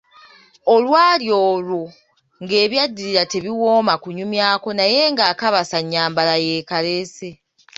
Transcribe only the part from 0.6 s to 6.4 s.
Olwali olwo nga Ebyaddirira tebiwooma kunyumyako, naye ng‘akabasa nnyambala